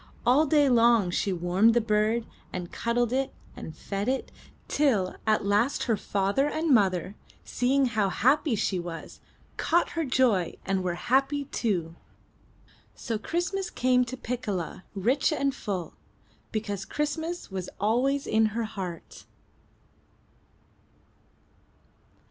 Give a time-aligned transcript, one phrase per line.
[0.25, 4.31] All day long she warmed the bird, and cuddled it, and fed it,
[4.67, 9.21] till at last her father and mother, seeing how happy she was,
[9.57, 11.93] caught her joy and were happy, too.
[12.95, 15.93] So Christ mas came to Piccola rich and full,
[16.51, 19.27] because Christmas was always in her heart.